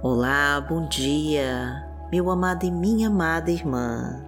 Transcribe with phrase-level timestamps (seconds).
[0.00, 4.24] Olá, bom dia, meu amado e minha amada irmã.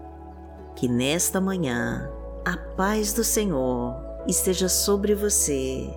[0.75, 2.11] Que nesta manhã
[2.45, 3.95] a paz do Senhor
[4.27, 5.89] esteja sobre você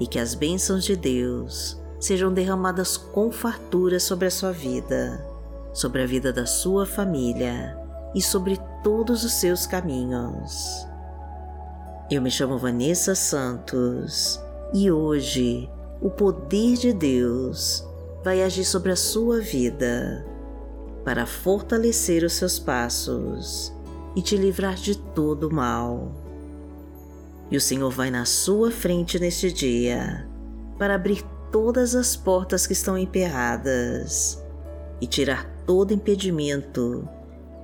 [0.00, 5.22] e que as bênçãos de Deus sejam derramadas com fartura sobre a sua vida,
[5.74, 7.78] sobre a vida da sua família
[8.14, 10.88] e sobre todos os seus caminhos.
[12.10, 14.40] Eu me chamo Vanessa Santos
[14.72, 17.86] e hoje o poder de Deus
[18.26, 20.26] vai agir sobre a sua vida
[21.04, 23.72] para fortalecer os seus passos
[24.16, 26.10] e te livrar de todo o mal.
[27.48, 30.28] E o Senhor vai na sua frente neste dia
[30.76, 34.44] para abrir todas as portas que estão emperradas
[35.00, 37.08] e tirar todo impedimento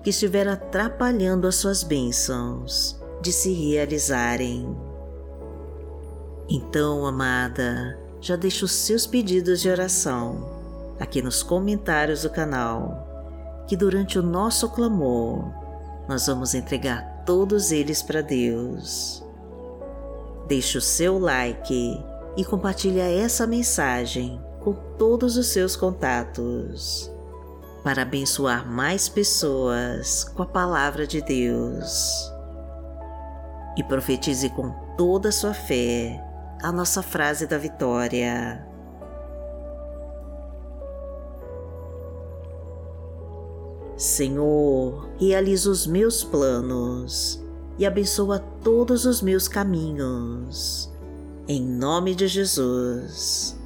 [0.05, 4.77] que estiver atrapalhando as suas bênçãos de se realizarem.
[6.49, 10.52] Então, amada, já deixe os seus pedidos de oração
[11.03, 15.53] aqui nos comentários do canal, que durante o nosso clamor
[16.09, 19.23] nós vamos entregar todos eles para Deus.
[20.47, 22.05] Deixe o seu like
[22.37, 27.11] e compartilhe essa mensagem com todos os seus contatos
[27.83, 32.31] para abençoar mais pessoas com a palavra de Deus.
[33.77, 36.23] E profetize com toda a sua fé
[36.63, 38.72] a nossa frase da vitória.
[44.03, 47.41] Senhor, realiza os meus planos
[47.79, 50.93] e abençoa todos os meus caminhos.
[51.47, 53.57] Em nome de Jesus.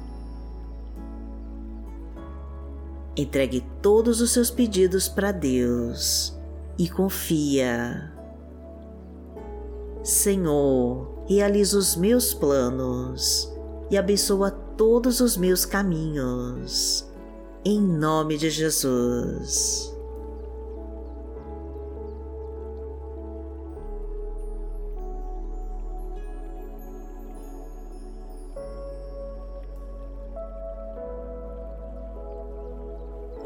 [3.15, 6.37] Entregue todos os seus pedidos para Deus
[6.77, 8.13] e confia.
[10.03, 13.51] Senhor, realiza os meus planos
[13.89, 17.07] e abençoa todos os meus caminhos.
[17.65, 19.96] Em nome de Jesus.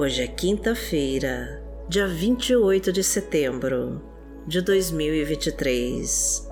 [0.01, 4.01] Hoje é quinta-feira, dia 28 de setembro
[4.47, 6.49] de 2023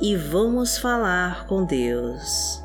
[0.00, 2.62] e vamos falar com Deus.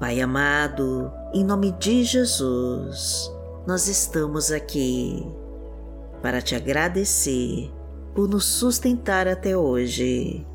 [0.00, 3.30] Pai amado, em nome de Jesus,
[3.66, 5.30] nós estamos aqui
[6.22, 7.70] para te agradecer
[8.14, 10.46] por nos sustentar até hoje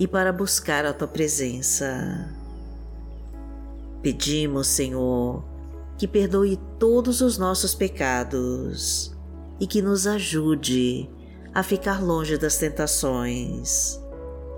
[0.00, 2.33] e para buscar a tua presença.
[4.04, 5.42] Pedimos, Senhor,
[5.96, 9.16] que perdoe todos os nossos pecados
[9.58, 11.10] e que nos ajude
[11.54, 13.98] a ficar longe das tentações,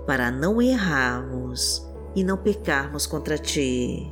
[0.05, 4.11] para não errarmos e não pecarmos contra Ti.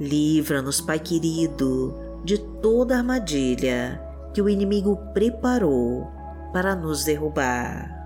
[0.00, 1.94] Livra-nos, Pai querido,
[2.24, 4.02] de toda armadilha
[4.34, 6.08] que o inimigo preparou
[6.52, 7.96] para nos derrubar.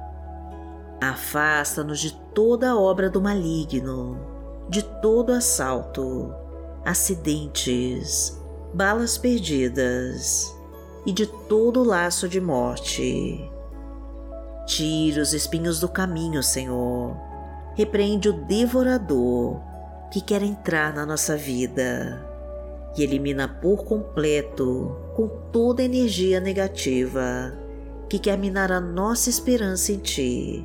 [1.00, 4.33] Afasta-nos de toda obra do maligno,
[4.68, 6.32] de todo assalto,
[6.84, 8.40] acidentes,
[8.72, 10.54] balas perdidas
[11.06, 13.50] e de todo laço de morte.
[14.66, 17.16] Tira os espinhos do caminho, Senhor.
[17.74, 19.60] Repreende o devorador
[20.10, 22.24] que quer entrar na nossa vida
[22.96, 27.52] e elimina por completo, com toda energia negativa
[28.08, 30.64] que quer minar a nossa esperança em Ti.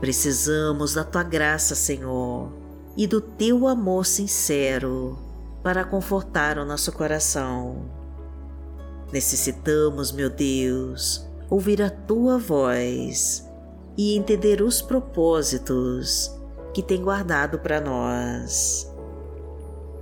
[0.00, 2.52] Precisamos da Tua graça, Senhor,
[2.96, 5.18] e do Teu amor sincero
[5.62, 8.00] para confortar o nosso coração
[9.12, 13.44] Necessitamos, meu Deus, ouvir a tua voz
[13.96, 16.32] e entender os propósitos
[16.72, 18.88] que tem guardado para nós.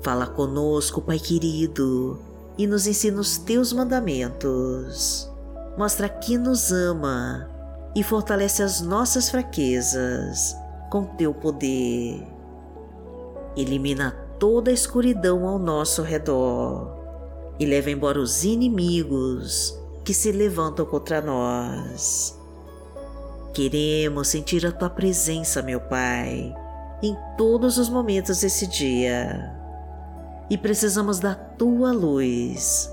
[0.03, 2.19] Fala conosco, Pai querido,
[2.59, 5.31] e nos ensina os teus mandamentos.
[5.79, 7.49] Mostra que nos ama
[7.97, 10.55] e fortalece as nossas fraquezas
[10.91, 12.38] com teu poder.
[13.59, 16.97] Elimina toda a escuridão ao nosso redor
[17.59, 22.39] e leva embora os inimigos que se levantam contra nós.
[23.53, 26.55] Queremos sentir a tua presença, meu Pai,
[27.03, 29.53] em todos os momentos desse dia.
[30.49, 32.89] E precisamos da tua luz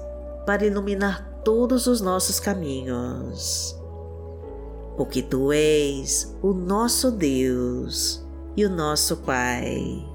[0.48, 3.80] para iluminar todos os nossos caminhos.
[4.98, 8.26] Porque tu és o nosso Deus
[8.58, 10.15] e o nosso Pai.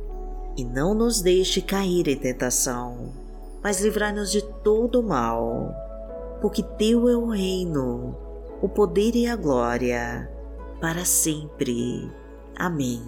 [0.57, 3.13] E não nos deixe cair em tentação,
[3.63, 5.73] mas livrai-nos de todo mal,
[6.41, 8.17] porque Teu é o reino,
[8.61, 10.29] o poder e a glória,
[10.81, 12.11] para sempre.
[12.57, 13.01] Amém.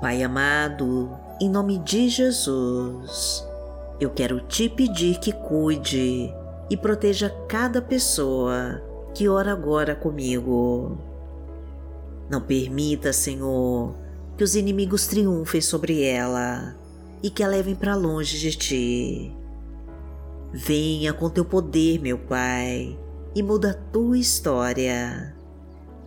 [0.00, 3.46] Pai amado, em nome de Jesus,
[4.00, 6.32] eu quero te pedir que cuide
[6.70, 8.80] e proteja cada pessoa
[9.14, 10.98] que ora agora comigo.
[12.28, 13.94] Não permita, Senhor,
[14.36, 16.76] que os inimigos triunfem sobre ela
[17.22, 19.36] e que a levem para longe de ti.
[20.52, 22.98] Venha com teu poder, meu Pai,
[23.34, 25.34] e muda a tua história.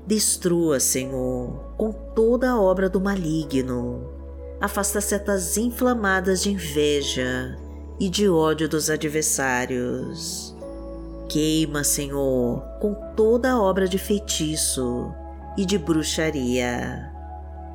[0.05, 4.09] Destrua, Senhor, com toda a obra do maligno.
[4.59, 7.57] Afasta setas inflamadas de inveja
[7.99, 10.52] e de ódio dos adversários.
[11.33, 15.11] Queima, Senhor, com toda obra de feitiço
[15.57, 17.11] e de bruxaria.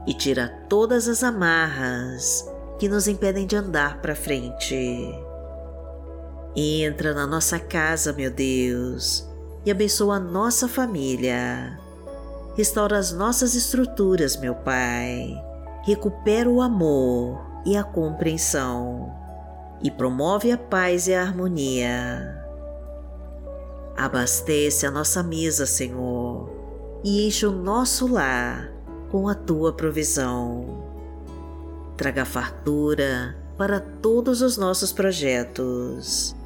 [0.06, 5.12] E tira todas as amarras que nos impedem de andar para frente.
[6.54, 9.28] Entra na nossa casa, meu Deus,
[9.66, 11.76] e abençoa a nossa família.
[12.56, 15.34] Restaura as nossas estruturas, meu Pai.
[15.84, 19.12] Recupera o amor e a compreensão
[19.82, 22.37] e promove a paz e a harmonia.
[23.98, 26.48] Abastece a nossa mesa, Senhor,
[27.02, 28.72] e enche o nosso lar
[29.10, 30.84] com a tua provisão.
[31.96, 36.36] Traga fartura para todos os nossos projetos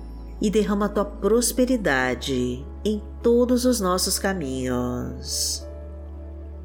[0.41, 5.63] e derrama a tua prosperidade em todos os nossos caminhos.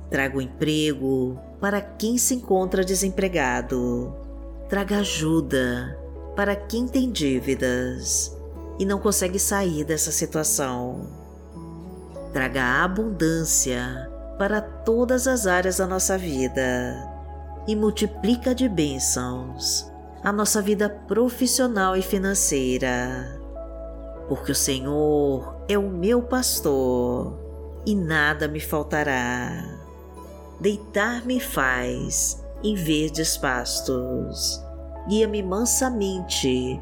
[0.09, 4.15] Traga o emprego para quem se encontra desempregado.
[4.69, 5.99] Traga ajuda
[6.33, 8.36] para quem tem dívidas
[8.79, 11.07] e não consegue sair dessa situação.
[12.33, 16.95] Traga abundância para todas as áreas da nossa vida
[17.67, 19.91] e multiplica de bênçãos
[20.23, 23.37] a nossa vida profissional e financeira
[24.27, 27.37] porque o Senhor é o meu pastor
[27.85, 29.63] e nada me faltará.
[30.59, 34.61] Deitar-me faz em verdes pastos,
[35.07, 36.81] guia-me mansamente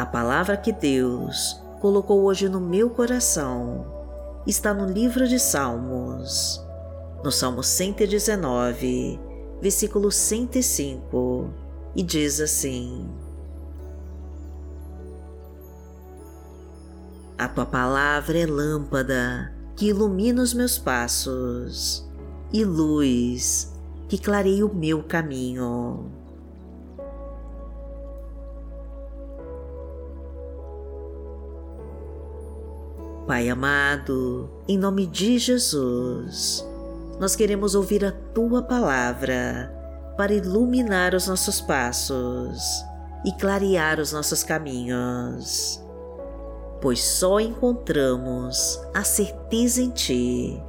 [0.00, 3.84] A palavra que Deus colocou hoje no meu coração
[4.46, 6.58] está no livro de Salmos,
[7.22, 9.20] no Salmo 119,
[9.60, 11.50] versículo 105
[11.94, 13.10] e diz assim:
[17.36, 22.10] A tua palavra é lâmpada que ilumina os meus passos
[22.50, 23.70] e luz
[24.08, 26.19] que clareia o meu caminho.
[33.26, 36.66] Pai amado, em nome de Jesus,
[37.20, 39.72] nós queremos ouvir a tua palavra
[40.16, 42.84] para iluminar os nossos passos
[43.24, 45.80] e clarear os nossos caminhos,
[46.80, 50.60] pois só encontramos a certeza em Ti,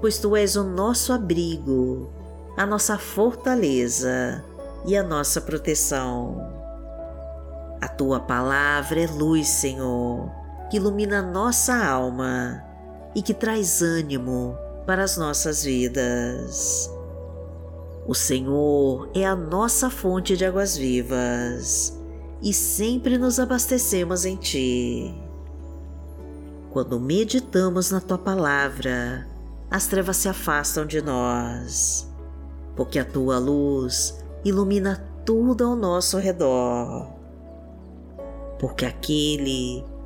[0.00, 2.10] pois Tu és o nosso abrigo,
[2.56, 4.42] a nossa fortaleza
[4.86, 6.50] e a nossa proteção.
[7.80, 10.30] A Tua palavra é luz, Senhor,
[10.70, 12.64] que ilumina nossa alma
[13.14, 16.88] e que traz ânimo para as nossas vidas.
[18.06, 21.98] O Senhor é a nossa fonte de águas vivas
[22.40, 25.14] e sempre nos abastecemos em Ti.
[26.72, 29.26] Quando meditamos na tua palavra,
[29.70, 32.08] as trevas se afastam de nós,
[32.76, 37.08] porque a tua luz ilumina tudo ao nosso redor.
[38.58, 39.84] Porque aquele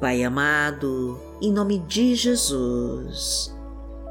[0.00, 3.52] Pai amado, em nome de Jesus,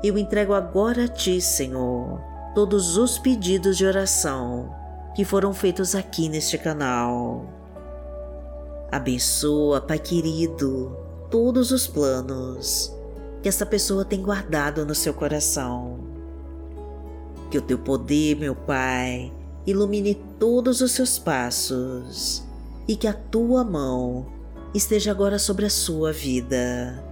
[0.03, 2.22] eu entrego agora a Ti, Senhor,
[2.53, 4.70] todos os pedidos de oração
[5.15, 7.46] que foram feitos aqui neste canal.
[8.91, 10.94] Abençoa, Pai querido,
[11.32, 12.94] todos os planos
[13.41, 16.00] que essa pessoa tem guardado no seu coração.
[17.50, 19.32] Que o Teu poder, meu Pai,
[19.65, 22.44] ilumine todos os seus passos
[22.89, 24.37] e que a Tua mão
[24.77, 27.03] esteja agora sobre a sua vida,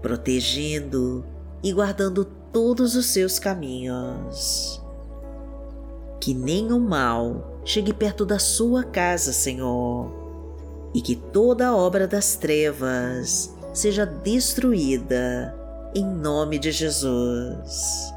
[0.00, 1.24] protegendo
[1.62, 4.82] e guardando todos os seus caminhos.
[6.20, 10.10] Que nenhum mal chegue perto da sua casa, Senhor,
[10.94, 15.54] e que toda obra das trevas seja destruída
[15.94, 18.12] em nome de Jesus.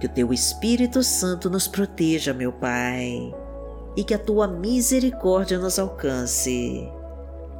[0.00, 3.32] Que o teu Espírito Santo nos proteja, meu Pai
[3.96, 6.88] e que a tua misericórdia nos alcance,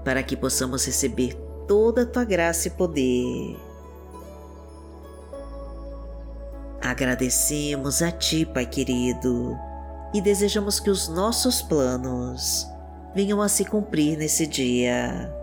[0.04, 1.34] para que possamos receber
[1.66, 3.56] toda a tua graça e poder.
[6.82, 9.56] Agradecemos a ti, Pai querido,
[10.12, 12.66] e desejamos que os nossos planos
[13.14, 15.34] venham a se cumprir nesse dia.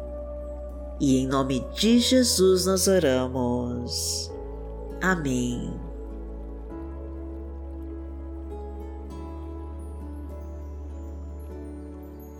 [0.99, 4.31] E em nome de Jesus nós oramos.
[5.01, 5.90] Amém.